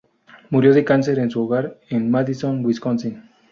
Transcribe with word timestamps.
Murió 0.49 0.73
de 0.73 0.83
cáncer 0.83 1.19
en 1.19 1.29
su 1.29 1.43
hogar 1.43 1.77
en 1.91 2.09
Madison, 2.09 2.65
Wisconsin. 2.65 3.21